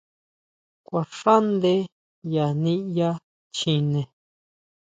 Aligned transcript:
¿Kuaxaʼnde 0.87 1.73
ya 2.33 2.45
niyá 2.63 3.09
chjine? 3.55 4.01